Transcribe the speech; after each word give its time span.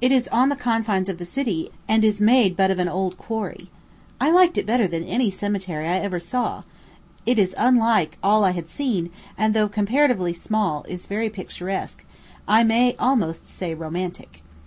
It 0.00 0.12
is 0.12 0.28
on 0.28 0.48
the 0.48 0.56
confines 0.56 1.10
of 1.10 1.18
the 1.18 1.26
city, 1.26 1.68
and 1.86 2.02
is 2.02 2.22
made 2.22 2.56
but 2.56 2.70
of 2.70 2.78
an 2.78 2.88
old 2.88 3.18
quarry. 3.18 3.68
I 4.18 4.30
liked 4.30 4.56
it 4.56 4.64
better 4.64 4.88
than 4.88 5.04
any 5.04 5.28
cemetery 5.28 5.86
I 5.86 5.98
ever 5.98 6.18
saw; 6.18 6.62
it 7.26 7.38
is 7.38 7.54
unlike 7.58 8.16
all 8.22 8.44
I 8.46 8.52
had 8.52 8.70
seen, 8.70 9.10
and, 9.36 9.52
though 9.52 9.68
comparatively 9.68 10.32
small, 10.32 10.84
is 10.88 11.04
very 11.04 11.28
picturesque, 11.28 12.02
I 12.48 12.64
may 12.64 12.96
almost 12.98 13.46
say 13.46 13.74
romantic. 13.74 14.40